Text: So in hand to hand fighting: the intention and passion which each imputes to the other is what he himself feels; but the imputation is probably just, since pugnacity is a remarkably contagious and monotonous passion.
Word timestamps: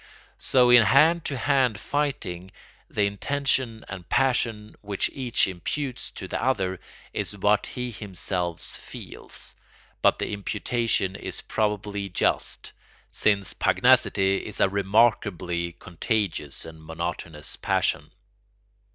So 0.39 0.71
in 0.71 0.81
hand 0.81 1.25
to 1.25 1.37
hand 1.37 1.79
fighting: 1.79 2.49
the 2.89 3.05
intention 3.05 3.85
and 3.87 4.09
passion 4.09 4.73
which 4.81 5.11
each 5.13 5.47
imputes 5.47 6.09
to 6.15 6.27
the 6.27 6.43
other 6.43 6.79
is 7.13 7.37
what 7.37 7.67
he 7.67 7.91
himself 7.91 8.63
feels; 8.63 9.53
but 10.01 10.17
the 10.17 10.31
imputation 10.33 11.15
is 11.15 11.41
probably 11.41 12.09
just, 12.09 12.73
since 13.11 13.53
pugnacity 13.53 14.37
is 14.37 14.59
a 14.59 14.67
remarkably 14.69 15.73
contagious 15.73 16.65
and 16.65 16.83
monotonous 16.83 17.55
passion. 17.55 18.09